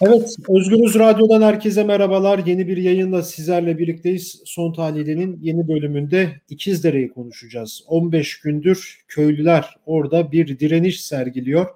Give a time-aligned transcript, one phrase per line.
[0.00, 2.38] Evet, Özgürüz Radyo'dan herkese merhabalar.
[2.46, 4.42] Yeni bir yayınla sizlerle birlikteyiz.
[4.44, 7.84] Son Tahlili'nin yeni bölümünde İkizdere'yi konuşacağız.
[7.86, 11.66] 15 gündür köylüler orada bir direniş sergiliyor.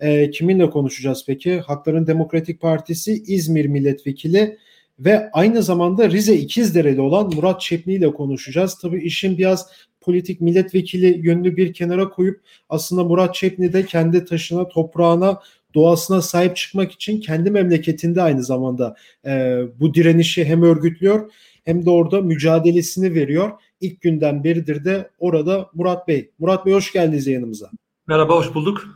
[0.00, 1.60] E, kiminle konuşacağız peki?
[1.60, 4.58] Hakların Demokratik Partisi İzmir Milletvekili
[4.98, 8.78] ve aynı zamanda Rize İkizdereli olan Murat Çepni ile konuşacağız.
[8.82, 9.66] Tabii işin biraz
[10.00, 15.40] politik milletvekili yönünü bir kenara koyup aslında Murat Çepni de kendi taşına, toprağına
[15.78, 18.96] doğasına sahip çıkmak için kendi memleketinde aynı zamanda
[19.26, 21.30] e, bu direnişi hem örgütlüyor
[21.64, 23.50] hem de orada mücadelesini veriyor.
[23.80, 26.30] İlk günden beridir de orada Murat Bey.
[26.38, 27.70] Murat Bey hoş geldiniz yanımıza.
[28.06, 28.88] Merhaba, hoş bulduk.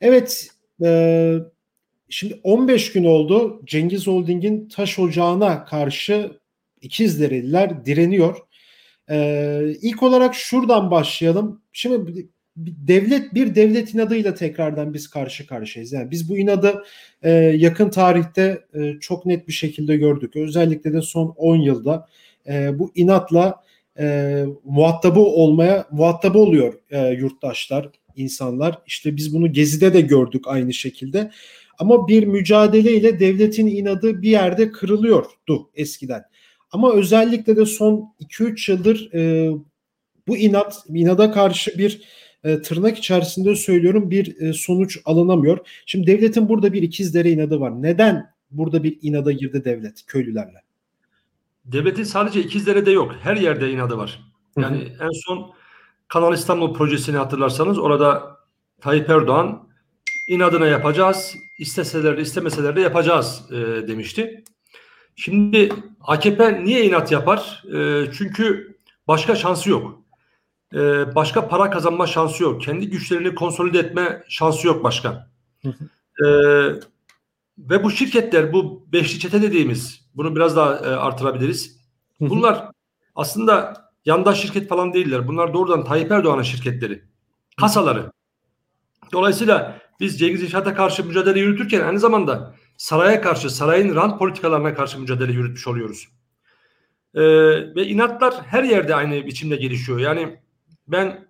[0.00, 0.48] Evet,
[0.84, 1.34] e,
[2.08, 6.38] şimdi 15 gün oldu Cengiz Holding'in taş ocağına karşı
[6.80, 8.36] İkizdereliler direniyor.
[9.10, 11.62] E, ilk olarak şuradan başlayalım.
[11.72, 15.92] Şimdi devlet bir devlet inadıyla tekrardan biz karşı karşıyayız.
[15.92, 16.84] Yani biz bu inadı
[17.22, 20.36] e, yakın tarihte e, çok net bir şekilde gördük.
[20.36, 22.08] Özellikle de son 10 yılda
[22.48, 23.62] e, bu inatla
[23.98, 28.78] e, muhatabı olmaya muhatabı oluyor e, yurttaşlar, insanlar.
[28.86, 31.30] İşte biz bunu Gezi'de de gördük aynı şekilde.
[31.78, 36.22] Ama bir mücadeleyle devletin inadı bir yerde kırılıyordu eskiden.
[36.70, 39.50] Ama özellikle de son 2-3 yıldır e,
[40.28, 42.02] bu inat, inada karşı bir
[42.46, 45.58] e, tırnak içerisinde söylüyorum bir e, sonuç alınamıyor.
[45.86, 47.82] Şimdi devletin burada bir ikizdere inadı var.
[47.82, 50.62] Neden burada bir inada girdi devlet köylülerle?
[51.64, 53.14] Devletin sadece ikizlere de yok.
[53.20, 54.20] Her yerde inadı var.
[54.58, 55.04] Yani hı hı.
[55.04, 55.52] en son
[56.08, 58.36] Kanal İstanbul projesini hatırlarsanız orada
[58.80, 59.68] Tayyip Erdoğan
[60.28, 64.44] inadına yapacağız, isteseler de istemeseler de yapacağız e, demişti.
[65.16, 67.64] Şimdi AKP niye inat yapar?
[67.74, 68.76] E, çünkü
[69.08, 70.05] başka şansı yok
[70.74, 72.62] e, başka para kazanma şansı yok.
[72.62, 75.28] Kendi güçlerini konsolide etme şansı yok başkan.
[76.24, 76.26] e,
[77.58, 81.76] ve bu şirketler, bu beşli çete dediğimiz, bunu biraz daha e, artırabiliriz.
[82.20, 82.70] Bunlar
[83.14, 85.28] aslında yandaş şirket falan değiller.
[85.28, 87.02] Bunlar doğrudan Tayyip Erdoğan'ın şirketleri.
[87.56, 88.12] Kasaları.
[89.12, 95.00] Dolayısıyla biz Cengiz İnşaat'a karşı mücadele yürütürken aynı zamanda saraya karşı, sarayın rant politikalarına karşı
[95.00, 96.08] mücadele yürütmüş oluyoruz.
[97.14, 97.22] Ee,
[97.74, 99.98] ve inatlar her yerde aynı biçimde gelişiyor.
[99.98, 100.40] Yani
[100.88, 101.26] ben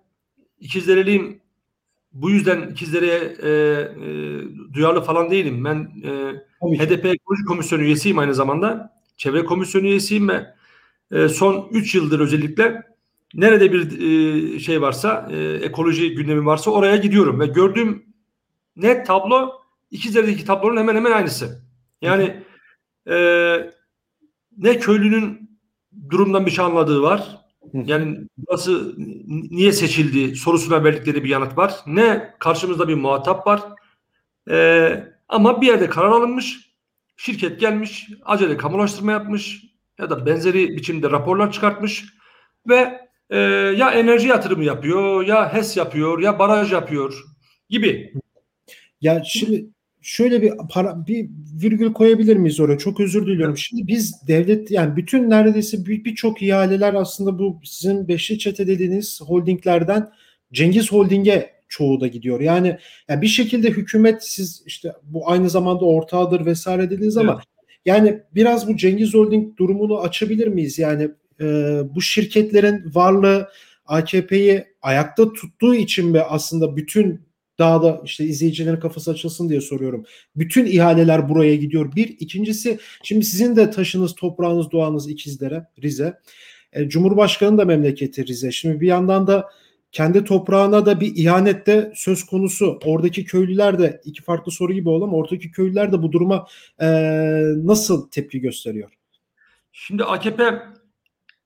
[0.59, 1.41] ikizlereliyim.
[2.13, 5.65] Bu yüzden ikizlere e, e, duyarlı falan değilim.
[5.65, 8.93] Ben e, HDP Ekoloji Komisyonu üyesiyim aynı zamanda.
[9.17, 10.45] Çevre Komisyonu üyesiyim ve
[11.11, 12.83] e, son 3 yıldır özellikle
[13.33, 14.01] nerede bir
[14.55, 18.05] e, şey varsa, e, ekoloji gündemi varsa oraya gidiyorum ve gördüğüm
[18.75, 19.51] net tablo
[19.91, 21.61] ikizlerdeki tablonun hemen hemen aynısı.
[22.01, 22.43] Yani
[23.09, 23.17] e,
[24.57, 25.49] ne köylünün
[26.09, 28.95] durumdan bir şey anladığı var yani burası
[29.27, 31.75] niye seçildi sorusuna verdikleri bir yanıt var.
[31.87, 33.61] Ne karşımızda bir muhatap var.
[34.49, 36.67] Ee, ama bir yerde karar alınmış.
[37.17, 39.63] Şirket gelmiş, acele kamulaştırma yapmış
[39.99, 42.05] ya da benzeri biçimde raporlar çıkartmış
[42.67, 43.37] ve e,
[43.77, 47.23] ya enerji yatırımı yapıyor, ya HES yapıyor, ya baraj yapıyor
[47.69, 48.13] gibi.
[49.01, 49.69] Ya şimdi
[50.07, 51.29] şöyle bir para, bir
[51.61, 52.77] virgül koyabilir miyiz oraya?
[52.77, 53.57] Çok özür diliyorum.
[53.57, 59.21] Şimdi biz devlet yani bütün neredeyse birçok bir ihaleler aslında bu sizin beşli çete dediğiniz
[59.21, 60.09] holdinglerden
[60.53, 62.39] Cengiz Holding'e çoğu da gidiyor.
[62.39, 62.77] Yani,
[63.09, 67.43] yani bir şekilde hükümet siz işte bu aynı zamanda ortağıdır vesaire dediniz ama evet.
[67.85, 70.79] yani biraz bu Cengiz Holding durumunu açabilir miyiz?
[70.79, 71.09] Yani
[71.41, 71.45] e,
[71.95, 73.49] bu şirketlerin varlığı
[73.85, 77.26] AKP'yi ayakta tuttuğu için mi aslında bütün
[77.59, 80.05] daha da işte izleyicilerin kafası açılsın diye soruyorum.
[80.35, 81.95] Bütün ihaleler buraya gidiyor.
[81.95, 82.07] Bir.
[82.19, 86.19] ikincisi şimdi sizin de taşınız, toprağınız, doğanız ikizlere, Rize.
[86.73, 88.51] E, Cumhurbaşkanı da memleketi Rize.
[88.51, 89.49] Şimdi bir yandan da
[89.91, 92.79] kendi toprağına da bir ihanet de söz konusu.
[92.85, 96.47] Oradaki köylüler de iki farklı soru gibi oldu oradaki köylüler de bu duruma
[96.81, 96.87] e,
[97.55, 98.91] nasıl tepki gösteriyor?
[99.71, 100.61] Şimdi AKP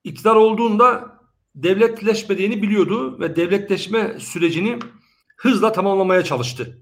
[0.04, 1.12] iktidar olduğunda
[1.54, 4.78] devletleşmediğini biliyordu ve devletleşme sürecini
[5.36, 6.78] hızla tamamlamaya çalıştı.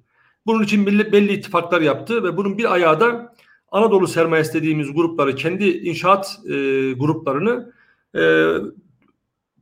[0.46, 3.34] Bunun için belli, belli ittifaklar yaptı ve bunun bir ayağı da
[3.70, 6.52] Anadolu sermayesi dediğimiz grupları, kendi inşaat e,
[6.92, 7.72] gruplarını
[8.16, 8.22] e,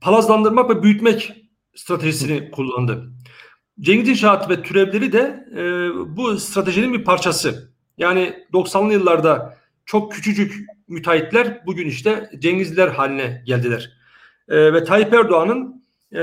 [0.01, 1.33] palazlandırmak ve büyütmek
[1.75, 3.13] stratejisini kullandı.
[3.81, 7.73] Cengiz İnşaat ve türevleri de e, bu stratejinin bir parçası.
[7.99, 13.93] Yani 90'lı yıllarda çok küçücük müteahhitler bugün işte Cengizler haline geldiler.
[14.49, 15.85] E, ve Tayyip Erdoğan'ın
[16.15, 16.23] e,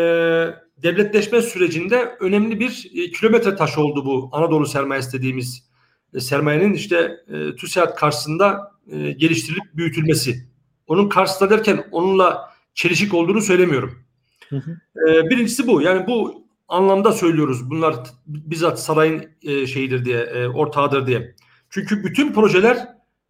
[0.84, 5.70] devletleşme sürecinde önemli bir e, kilometre taşı oldu bu Anadolu sermayesi dediğimiz
[6.14, 10.48] e, sermayenin işte e, TÜSİAD karşısında e, geliştirilip büyütülmesi.
[10.88, 14.06] Onun karşısında derken onunla çelişik olduğunu söylemiyorum.
[14.50, 14.72] Hı hı.
[15.10, 15.82] E, birincisi bu.
[15.82, 17.70] Yani bu anlamda söylüyoruz.
[17.70, 17.96] Bunlar
[18.28, 21.36] bizzat sarayın e, şeyidir diye, e, ortağıdır diye.
[21.70, 22.78] Çünkü bütün projeler,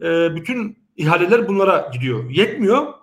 [0.01, 2.29] e, bütün ihaleler bunlara gidiyor.
[2.29, 2.93] Yetmiyor.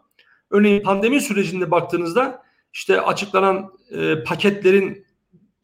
[0.50, 2.42] Örneğin pandemi sürecinde baktığınızda
[2.72, 5.06] işte açıklanan e, paketlerin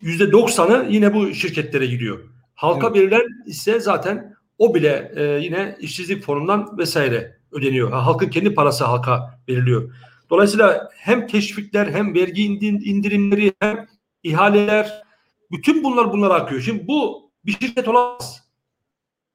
[0.00, 2.18] yüzde doksanı yine bu şirketlere gidiyor.
[2.54, 2.96] Halka evet.
[2.96, 7.92] verilen ise zaten o bile e, yine işsizlik fonundan vesaire ödeniyor.
[7.92, 9.94] halkın kendi parası halka veriliyor.
[10.30, 13.86] Dolayısıyla hem teşvikler hem vergi indirimleri hem
[14.22, 15.02] ihaleler
[15.50, 16.60] bütün bunlar bunlara akıyor.
[16.60, 18.48] Şimdi bu bir şirket olamaz.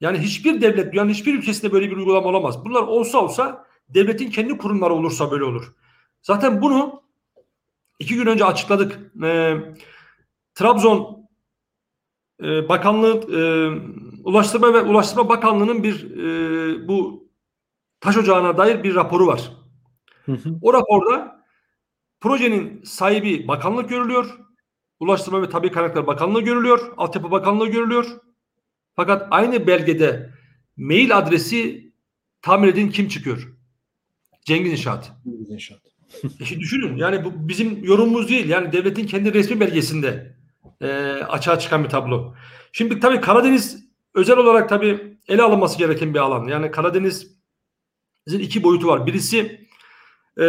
[0.02, 2.66] Yani hiçbir devlet, yani hiçbir ülkesinde böyle bir uygulama olamaz.
[2.66, 5.74] Bunlar olsa olsa devletin kendi kurumları olursa böyle olur.
[6.22, 7.03] Zaten bunu
[8.00, 9.12] iki gün önce açıkladık.
[9.24, 9.57] Ee,
[10.56, 11.28] Trabzon
[12.44, 13.42] e, Bakanlığı, e,
[14.24, 17.28] Ulaştırma ve Ulaştırma Bakanlığı'nın bir e, bu
[18.00, 19.51] taş ocağına dair bir raporu var.
[20.25, 20.56] Hı hı.
[20.62, 21.45] O raporda
[22.22, 24.40] projenin sahibi bakanlık görülüyor.
[25.00, 26.94] Ulaştırma ve Tabi Kaynaklar Bakanlığı görülüyor.
[26.98, 28.06] Altyapı Bakanlığı görülüyor.
[28.95, 30.34] Fakat aynı belgede
[30.78, 31.92] mail adresi
[32.42, 33.54] tahmin edin kim çıkıyor?
[34.45, 35.12] Cengiz İnşaat.
[35.24, 35.93] Cengiz İnşaat.
[36.39, 38.50] E şimdi düşünün yani bu bizim yorumumuz değil.
[38.50, 40.36] Yani devletin kendi resmi belgesinde
[40.81, 40.88] e,
[41.30, 42.36] açığa çıkan bir tablo.
[42.71, 43.83] Şimdi tabii Karadeniz
[44.13, 46.48] özel olarak tabii ele alınması gereken bir alan.
[46.48, 49.06] Yani Karadeniz'in iki boyutu var.
[49.06, 49.68] Birisi
[50.42, 50.45] e,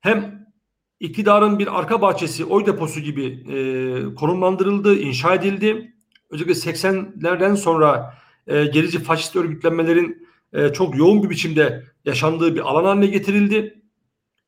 [0.00, 0.46] hem
[1.00, 5.94] iktidarın bir arka bahçesi, oy deposu gibi e, konumlandırıldı, inşa edildi
[6.34, 8.14] özellikle 80'lerden sonra
[8.46, 13.82] e, gerici faşist örgütlenmelerin e, çok yoğun bir biçimde yaşandığı bir alan haline getirildi.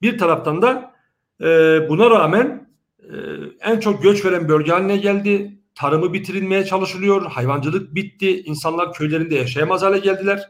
[0.03, 0.95] Bir taraftan da
[1.41, 1.47] e,
[1.89, 2.69] buna rağmen
[3.01, 3.15] e,
[3.61, 5.61] en çok göç veren bölge haline geldi.
[5.75, 7.27] Tarımı bitirilmeye çalışılıyor.
[7.27, 8.41] Hayvancılık bitti.
[8.43, 10.49] İnsanlar köylerinde yaşayamaz hale geldiler.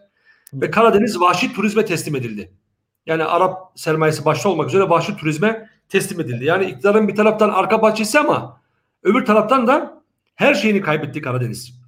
[0.53, 2.53] Ve Karadeniz vahşi turizme teslim edildi.
[3.07, 6.45] Yani Arap sermayesi başta olmak üzere vahşi turizme teslim edildi.
[6.45, 8.61] Yani iktidarın bir taraftan arka bahçesi ama
[9.03, 10.03] öbür taraftan da
[10.35, 11.81] her şeyini kaybetti Karadeniz.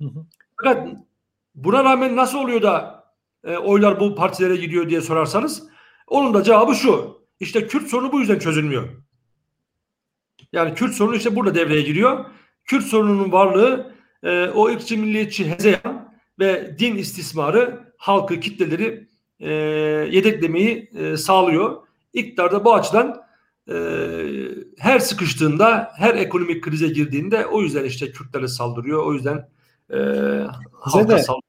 [0.00, 0.26] Hı hı.
[0.56, 0.88] Fakat
[1.54, 3.04] buna rağmen nasıl oluyor da
[3.44, 5.73] e, oylar bu partilere gidiyor diye sorarsanız
[6.06, 7.24] onun da cevabı şu.
[7.40, 8.88] İşte Kürt sorunu bu yüzden çözülmüyor.
[10.52, 12.24] Yani Kürt sorunu işte burada devreye giriyor.
[12.64, 19.08] Kürt sorununun varlığı e, o ırkçı milliyetçi hezeyan ve din istismarı halkı, kitleleri
[19.40, 19.52] e,
[20.10, 21.76] yedeklemeyi e, sağlıyor.
[22.12, 23.22] İktidar da bu açıdan
[23.68, 23.74] e,
[24.78, 29.06] her sıkıştığında, her ekonomik krize girdiğinde o yüzden işte Kürtlere saldırıyor.
[29.06, 29.48] O yüzden
[29.90, 31.43] e, de, saldırıyor.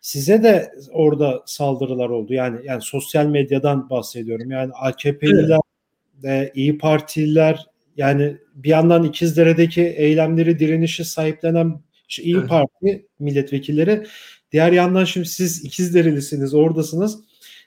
[0.00, 2.34] Size de orada saldırılar oldu.
[2.34, 4.50] Yani yani sosyal medyadan bahsediyorum.
[4.50, 5.58] Yani AKP'liler,
[6.24, 6.50] evet.
[6.50, 7.66] e, İyi Partililer
[7.96, 12.48] yani bir yandan İkizdere'deki eylemleri, direnişi sahiplenen işte İyi evet.
[12.48, 14.06] Parti milletvekilleri
[14.52, 17.20] diğer yandan şimdi siz İkizderelisiniz, oradasınız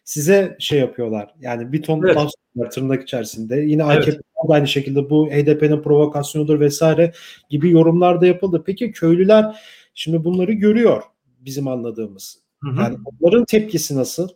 [0.04, 1.34] size şey yapıyorlar.
[1.42, 2.16] Yani bir ton evet.
[2.16, 2.32] laf
[2.72, 3.56] tırnak içerisinde.
[3.56, 3.98] Yine evet.
[3.98, 4.18] AKP
[4.50, 7.12] da aynı şekilde bu HDP'nin provokasyonudur vesaire
[7.50, 8.64] gibi yorumlar da yapıldı.
[8.66, 9.62] Peki köylüler
[9.94, 11.04] şimdi bunları görüyor
[11.46, 12.40] bizim anladığımız.
[12.64, 12.82] Hı hı.
[12.82, 14.30] Yani onların tepkisi nasıl?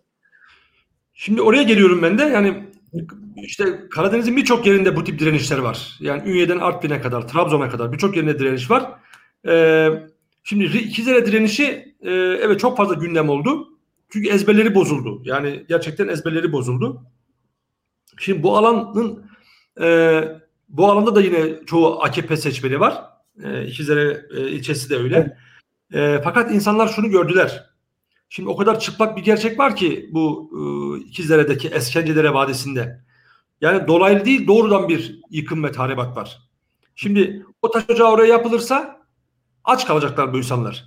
[1.14, 2.24] Şimdi oraya geliyorum ben de.
[2.24, 2.64] Yani
[3.36, 5.98] işte Karadeniz'in birçok yerinde bu tip direnişler var.
[6.00, 8.92] Yani Ünye'den Artvin'e kadar, Trabzon'a kadar birçok yerinde direniş var.
[9.48, 9.90] Ee,
[10.44, 13.68] şimdi İkizere direnişi e, evet çok fazla gündem oldu.
[14.10, 15.22] Çünkü ezberleri bozuldu.
[15.26, 17.04] Yani gerçekten ezberleri bozuldu.
[18.18, 19.26] Şimdi bu alanın
[19.82, 20.22] e,
[20.70, 23.04] bu alanda da yine çoğu AKP seçmeni var.
[23.44, 25.38] E, İkizlere e, ilçesi de öyle.
[25.94, 27.70] E, fakat insanlar şunu gördüler.
[28.30, 33.02] Şimdi o kadar çıplak bir gerçek var ki bu e, İkizdere'deki Eskencelere Vadisi'nde.
[33.62, 36.38] Yani dolaylı değil doğrudan bir yıkım ve tahribat var.
[36.96, 39.02] Şimdi o taş ocağı oraya yapılırsa
[39.64, 40.86] aç kalacaklar bu insanlar.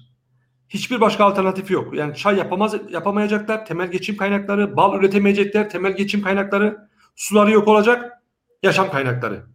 [0.69, 1.95] Hiçbir başka alternatifi yok.
[1.95, 3.67] Yani çay yapamaz, yapamayacaklar.
[3.67, 5.71] Temel geçim kaynakları, bal üretemeyecekler.
[5.71, 8.13] Temel geçim kaynakları, suları yok olacak.
[8.63, 9.47] Yaşam kaynakları.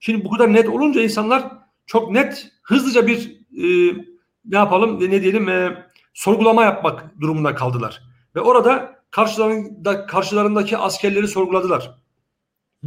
[0.00, 1.52] Şimdi bu kadar net olunca insanlar
[1.86, 3.94] çok net, hızlıca bir e,
[4.44, 8.02] ne yapalım, ne diyelim, e, sorgulama yapmak durumunda kaldılar.
[8.36, 11.94] Ve orada karşılarında, karşılarındaki askerleri sorguladılar.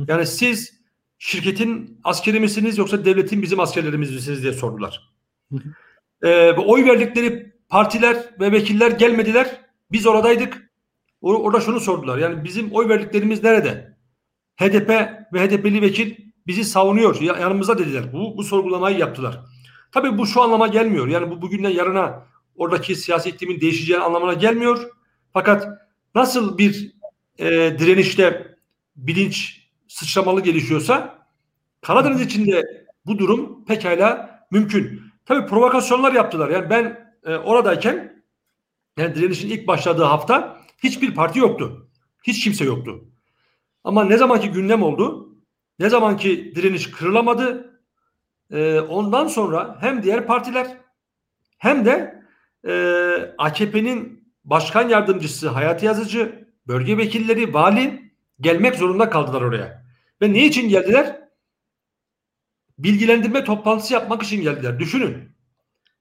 [0.08, 0.74] Yani siz
[1.18, 5.14] şirketin askeri misiniz yoksa devletin bizim askerlerimiz misiniz diye sordular.
[6.24, 9.62] Ee, oy verdikleri partiler ve vekiller gelmediler.
[9.92, 10.74] Biz oradaydık.
[11.22, 12.18] Orada şunu sordular.
[12.18, 13.98] Yani bizim oy verdiklerimiz nerede?
[14.60, 14.90] HDP
[15.34, 16.16] ve HDP'li vekil
[16.48, 17.22] bizi savunuyor.
[17.22, 18.14] Yanımızda dediler.
[18.14, 19.40] Bu, bu sorgulamayı yaptılar.
[19.94, 21.08] Tabii bu şu anlama gelmiyor.
[21.08, 24.90] Yani bu bugünden yarına oradaki siyasi iklimin değişeceği anlamına gelmiyor.
[25.34, 25.68] Fakat
[26.16, 26.94] nasıl bir
[27.40, 28.58] e, direnişte
[28.96, 31.24] bilinç sıçramalı gelişiyorsa
[31.82, 35.02] Karadeniz içinde bu durum pekala mümkün.
[35.26, 36.50] Tabii provokasyonlar yaptılar.
[36.50, 38.24] Yani ben e, oradayken
[38.98, 41.90] yani direnişin ilk başladığı hafta hiçbir parti yoktu.
[42.24, 43.06] Hiç kimse yoktu.
[43.84, 45.36] Ama ne zamanki gündem oldu,
[45.80, 47.73] ne zamanki direniş kırılamadı,
[48.54, 50.78] e, ondan sonra hem diğer partiler
[51.58, 52.24] hem de
[52.68, 52.74] e,
[53.38, 59.84] AKP'nin başkan yardımcısı, Hayati Yazıcı, bölge vekilleri, vali gelmek zorunda kaldılar oraya.
[60.22, 61.20] Ve ne için geldiler?
[62.78, 64.80] Bilgilendirme toplantısı yapmak için geldiler.
[64.80, 65.18] Düşünün.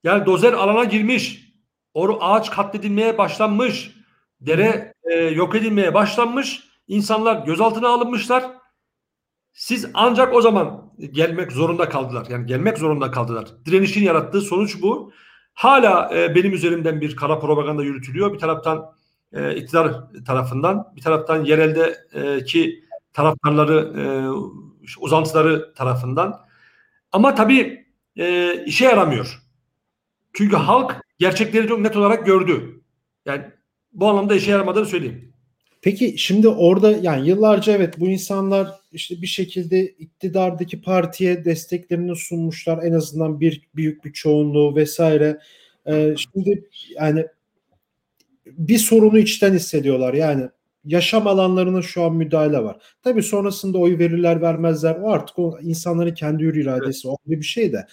[0.05, 1.53] Yani dozer alana girmiş,
[1.95, 3.91] oru ağaç katledilmeye başlanmış,
[4.41, 8.62] dere e, yok edilmeye başlanmış, insanlar gözaltına alınmışlar.
[9.53, 12.27] Siz ancak o zaman gelmek zorunda kaldılar.
[12.31, 13.49] Yani gelmek zorunda kaldılar.
[13.65, 15.13] Direnişin yarattığı sonuç bu.
[15.55, 18.33] Hala e, benim üzerimden bir kara propaganda yürütülüyor.
[18.33, 18.95] Bir taraftan
[19.33, 19.95] e, iktidar
[20.27, 22.73] tarafından, bir taraftan yereldeki e,
[23.13, 24.05] taraftarları, e,
[25.01, 26.41] uzantıları tarafından.
[27.13, 29.43] Ama tabii e, işe yaramıyor.
[30.33, 32.83] Çünkü halk gerçekleri çok net olarak gördü.
[33.27, 33.45] Yani
[33.93, 35.32] bu anlamda işe yaramadığını söyleyeyim.
[35.83, 42.83] Peki şimdi orada yani yıllarca evet bu insanlar işte bir şekilde iktidardaki partiye desteklerini sunmuşlar
[42.83, 45.39] en azından bir büyük bir çoğunluğu vesaire.
[45.87, 46.69] Ee, şimdi
[47.01, 47.27] yani
[48.47, 50.49] bir sorunu içten hissediyorlar yani
[50.85, 52.83] yaşam alanlarına şu an müdahale var.
[53.03, 57.19] Tabii sonrasında oy verirler vermezler o artık o insanların kendi hür iradesi evet.
[57.27, 57.87] o bir şey de.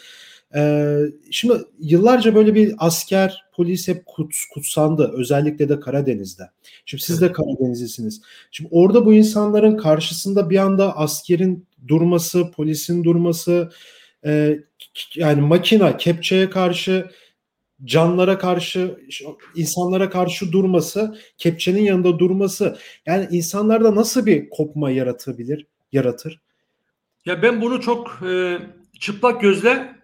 [0.56, 1.00] Ee,
[1.32, 5.12] şimdi yıllarca böyle bir asker, polis hep kut, kutsandı.
[5.14, 6.44] Özellikle de Karadeniz'de.
[6.86, 8.22] Şimdi siz de Karadenizlisiniz.
[8.52, 13.70] Şimdi orada bu insanların karşısında bir anda askerin durması, polisin durması,
[14.26, 14.60] e,
[15.16, 17.10] yani makina, kepçeye karşı
[17.84, 19.00] canlara karşı,
[19.56, 26.42] insanlara karşı durması, kepçenin yanında durması yani insanlarda nasıl bir kopma yaratabilir, yaratır?
[27.26, 28.58] Ya ben bunu çok e,
[29.00, 29.99] çıplak gözle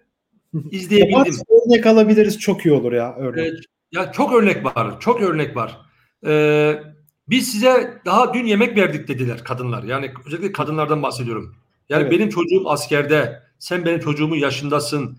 [0.71, 1.35] izleyebildim.
[1.49, 3.47] örnek alabiliriz çok iyi olur ya örnek.
[3.47, 3.59] Evet,
[3.91, 4.99] ya çok örnek var.
[4.99, 5.77] Çok örnek var.
[6.25, 6.83] Ee,
[7.29, 9.83] biz size daha dün yemek verdik dediler kadınlar.
[9.83, 11.55] Yani özellikle kadınlardan bahsediyorum.
[11.89, 12.11] Yani evet.
[12.11, 13.41] benim çocuğum askerde.
[13.59, 15.17] Sen benim çocuğumun yaşındasın.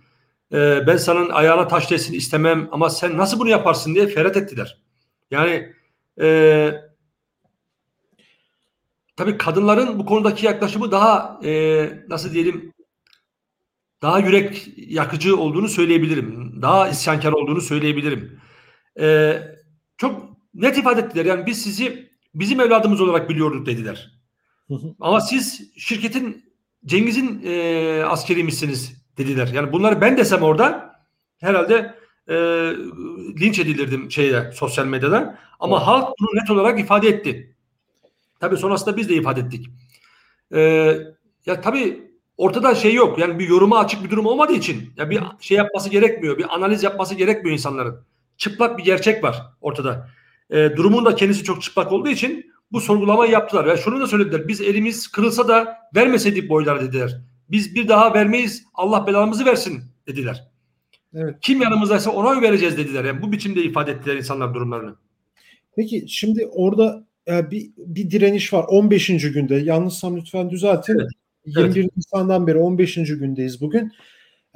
[0.52, 4.78] Ee, ben senin ayağına taş değsin istemem ama sen nasıl bunu yaparsın diye ferhat ettiler.
[5.30, 5.72] Yani
[6.20, 6.70] e,
[9.16, 12.72] tabii kadınların bu konudaki yaklaşımı daha e, nasıl diyelim
[14.02, 16.58] daha yürek yakıcı olduğunu söyleyebilirim.
[16.62, 18.40] Daha isyankar olduğunu söyleyebilirim.
[19.00, 19.42] Ee,
[19.96, 21.24] çok net ifade ettiler.
[21.24, 24.12] Yani biz sizi bizim evladımız olarak biliyorduk dediler.
[25.00, 26.44] Ama siz şirketin
[26.86, 29.50] Cengiz'in e, askeriymişsiniz dediler.
[29.54, 30.96] Yani bunları ben desem orada
[31.40, 31.94] herhalde
[32.28, 32.34] e,
[33.40, 35.38] linç edilirdim şeyde sosyal medyada.
[35.60, 35.86] Ama evet.
[35.86, 37.56] halk bunu net olarak ifade etti.
[38.40, 39.66] Tabii sonrasında biz de ifade ettik.
[40.54, 40.60] E,
[41.46, 42.05] ya tabii
[42.36, 43.18] ortada şey yok.
[43.18, 46.38] Yani bir yoruma açık bir durum olmadığı için ya bir şey yapması gerekmiyor.
[46.38, 48.04] Bir analiz yapması gerekmiyor insanların.
[48.36, 50.08] Çıplak bir gerçek var ortada.
[50.50, 53.66] E, durumun da kendisi çok çıplak olduğu için bu sorgulamayı yaptılar.
[53.66, 54.48] Ve şunu da söylediler.
[54.48, 57.20] Biz elimiz kırılsa da vermeseydik boylar dediler.
[57.50, 58.64] Biz bir daha vermeyiz.
[58.74, 60.48] Allah belamızı versin dediler.
[61.14, 61.34] Evet.
[61.40, 63.04] Kim yanımızdaysa ona vereceğiz dediler.
[63.04, 64.96] Yani bu biçimde ifade ettiler insanlar durumlarını.
[65.76, 69.06] Peki şimdi orada e, bir, bir direniş var 15.
[69.06, 69.54] günde.
[69.54, 70.98] Yanlışsam lütfen düzeltin.
[70.98, 71.10] Evet.
[71.46, 71.96] 21 evet.
[71.96, 72.94] Nisan'dan beri 15.
[72.94, 73.92] gündeyiz bugün.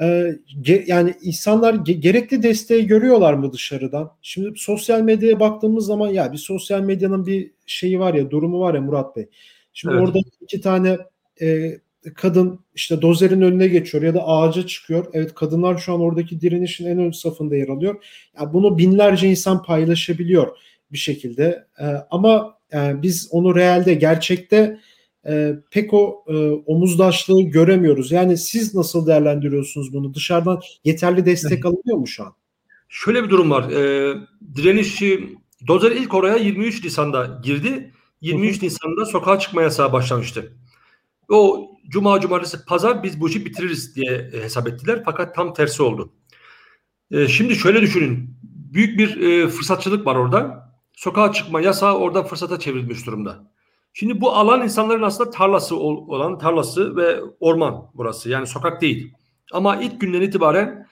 [0.01, 4.11] Ee, ge, yani insanlar ge, gerekli desteği görüyorlar mı dışarıdan?
[4.23, 8.75] Şimdi sosyal medyaya baktığımız zaman ya bir sosyal medyanın bir şeyi var ya durumu var
[8.75, 9.29] ya Murat Bey.
[9.73, 10.09] Şimdi evet.
[10.09, 10.99] orada iki tane
[11.41, 11.79] e,
[12.15, 15.07] kadın işte dozerin önüne geçiyor ya da ağaca çıkıyor.
[15.13, 18.05] Evet kadınlar şu an oradaki direnişin en ön safında yer alıyor.
[18.41, 20.57] Ya bunu binlerce insan paylaşabiliyor
[20.93, 21.67] bir şekilde.
[21.81, 24.79] E, ama e, biz onu realde gerçekte
[25.29, 28.13] e, pek o e, omuzdaşlığı göremiyoruz.
[28.13, 30.15] Yani siz nasıl değerlendiriyorsunuz bunu?
[30.15, 32.33] Dışarıdan yeterli destek alınıyor mu şu an?
[32.89, 33.71] Şöyle bir durum var.
[33.71, 34.15] E,
[34.57, 35.37] direnişi
[35.67, 37.93] Dozer ilk oraya 23 Nisan'da girdi.
[38.21, 38.65] 23 hı hı.
[38.65, 40.53] Nisan'da sokağa çıkma yasağı başlamıştı.
[41.29, 45.03] O cuma, cumartesi, pazar biz bu işi bitiririz diye hesap ettiler.
[45.05, 46.13] Fakat tam tersi oldu.
[47.11, 48.37] E, şimdi şöyle düşünün.
[48.43, 50.71] Büyük bir e, fırsatçılık var orada.
[50.93, 53.51] Sokağa çıkma yasağı orada fırsata çevrilmiş durumda.
[53.93, 58.31] Şimdi bu alan insanların aslında tarlası olan tarlası ve orman burası.
[58.31, 59.15] Yani sokak değil.
[59.53, 60.87] Ama ilk günden itibaren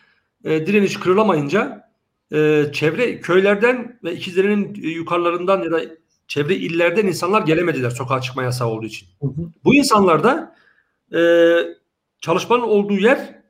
[0.45, 1.91] e, direniş kırılamayınca
[2.33, 5.81] e, çevre köylerden ve ikizlerinin yukarılarından ya da
[6.29, 9.09] çevre illerden insanlar gelemediler sokağa çıkma yasağı olduğu için.
[9.21, 9.53] Hı hı.
[9.65, 10.55] Bu insanlar da
[11.19, 11.21] e,
[12.21, 13.43] çalışmanın olduğu yer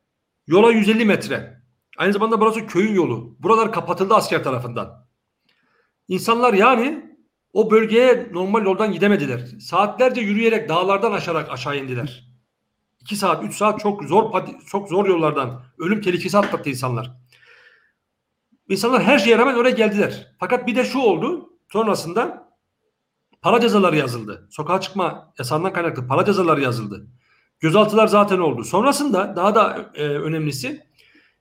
[0.47, 1.62] yola 150 metre.
[1.99, 3.37] Aynı zamanda burası köyün yolu.
[3.38, 5.07] Buralar kapatıldı asker tarafından.
[6.09, 7.08] İnsanlar yani
[7.59, 9.41] o bölgeye normal yoldan gidemediler.
[9.61, 12.25] Saatlerce yürüyerek dağlardan aşarak aşağı indiler.
[13.00, 17.11] 2 saat, 3 saat çok zor çok zor yollardan ölüm tehlikesi atlattı insanlar.
[18.69, 20.37] İnsanlar her şeye rağmen oraya geldiler.
[20.41, 21.50] Fakat bir de şu oldu.
[21.73, 22.53] Sonrasında
[23.43, 24.49] para cezaları yazıldı.
[24.50, 27.07] Sokağa çıkma yasağından kaynaklı para cezaları yazıldı.
[27.61, 28.65] Gözaltılar zaten oldu.
[28.65, 30.87] Sonrasında daha da e, önemlisi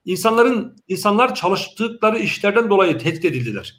[0.05, 3.75] insanların insanlar çalıştıkları işlerden dolayı tehdit edildiler.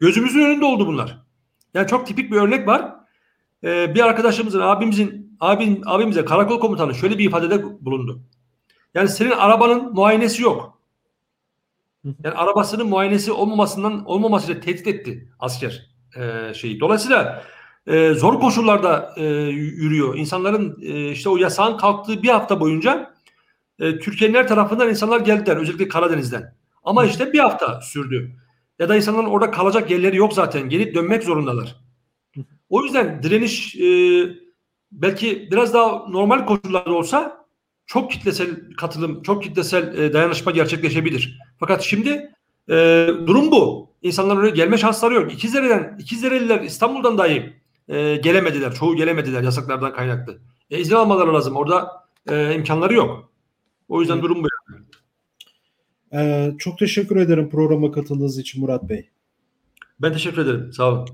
[0.00, 1.29] Gözümüzün önünde oldu bunlar.
[1.74, 2.94] Yani çok tipik bir örnek var.
[3.64, 8.20] Ee, bir arkadaşımızın, abimizin, abim, abimize karakol komutanı şöyle bir ifadede bulundu.
[8.94, 10.80] Yani senin arabanın muayenesi yok.
[12.04, 16.80] Yani arabasının muayenesi olmamasından olmamasıyla tehdit etti asker e, şeyi.
[16.80, 17.44] Dolayısıyla
[17.86, 20.16] e, zor koşullarda e, yürüyor.
[20.16, 23.14] İnsanların e, işte o yasağın kalktığı bir hafta boyunca
[23.78, 25.56] e, Türkiye'nin her tarafından insanlar geldiler.
[25.56, 26.54] Özellikle Karadeniz'den.
[26.84, 28.32] Ama işte bir hafta sürdü.
[28.80, 30.68] Ya da insanların orada kalacak yerleri yok zaten.
[30.68, 31.76] Gelip dönmek zorundalar.
[32.68, 33.88] O yüzden direniş e,
[34.92, 37.46] belki biraz daha normal koşullarda olsa
[37.86, 41.38] çok kitlesel katılım, çok kitlesel e, dayanışma gerçekleşebilir.
[41.58, 42.30] Fakat şimdi
[42.70, 43.90] e, durum bu.
[44.02, 45.32] İnsanlar oraya gelme şansları yok.
[45.32, 47.52] İkizdere'den, İkizdereliler İstanbul'dan dahi
[47.88, 48.74] e, gelemediler.
[48.74, 50.38] Çoğu gelemediler yasaklardan kaynaklı.
[50.70, 51.56] E, izin almaları lazım.
[51.56, 51.90] Orada
[52.30, 53.32] e, imkanları yok.
[53.88, 54.49] O yüzden durum bu.
[56.14, 59.08] Ee, çok teşekkür ederim programa katıldığınız için Murat Bey.
[60.02, 60.72] Ben teşekkür ederim.
[60.72, 61.08] Sağ olun.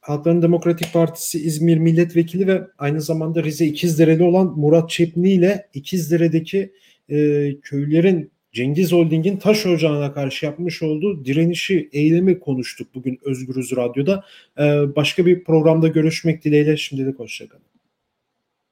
[0.00, 6.72] Halkların Demokratik Partisi İzmir Milletvekili ve aynı zamanda Rize İkizdere'li olan Murat Çepni ile İkizdere'deki
[7.08, 7.16] e,
[7.62, 14.24] köylerin Cengiz Holding'in taş ocağına karşı yapmış olduğu direnişi, eylemi konuştuk bugün Özgürüz Radyo'da.
[14.58, 14.62] Ee,
[14.96, 17.62] başka bir programda görüşmek dileğiyle şimdilik hoşçakalın.